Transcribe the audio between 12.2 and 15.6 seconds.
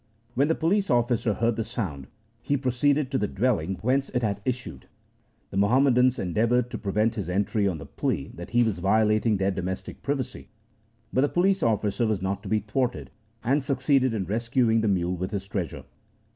to be thwarted, and succeeded in rescuing the mule with his